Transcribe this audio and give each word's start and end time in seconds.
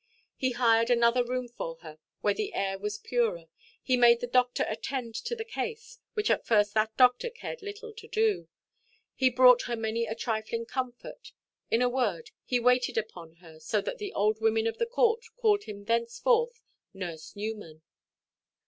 He 0.35 0.53
hired 0.53 0.89
another 0.89 1.23
room 1.23 1.47
for 1.47 1.75
her, 1.81 1.99
where 2.21 2.33
the 2.33 2.55
air 2.55 2.79
was 2.79 2.97
purer; 2.97 3.45
he 3.83 3.95
made 3.95 4.19
the 4.19 4.25
doctor 4.25 4.65
attend 4.67 5.13
to 5.13 5.35
the 5.35 5.45
case, 5.45 5.99
which 6.15 6.31
at 6.31 6.43
first 6.47 6.73
that 6.73 6.97
doctor 6.97 7.29
cared 7.29 7.61
little 7.61 7.93
to 7.93 8.07
do; 8.07 8.47
he 9.13 9.29
brought 9.29 9.61
her 9.65 9.75
many 9.75 10.07
a 10.07 10.15
trifling 10.15 10.65
comfort; 10.65 11.33
in 11.69 11.83
a 11.83 11.87
word, 11.87 12.31
he 12.43 12.59
waited 12.59 12.97
upon 12.97 13.33
her 13.33 13.59
so 13.59 13.79
that 13.79 13.99
the 13.99 14.11
old 14.13 14.41
women 14.41 14.65
of 14.65 14.79
the 14.79 14.87
court 14.87 15.23
called 15.37 15.65
him 15.65 15.83
thenceforth 15.85 16.63
"Nurse 16.95 17.35
Newman." 17.35 17.83